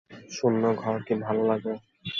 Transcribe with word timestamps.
শূন্য 0.31 0.63
ঘর 0.75 0.95
কি 1.05 1.13
ভালো 1.25 1.41
লাগে? 1.47 1.73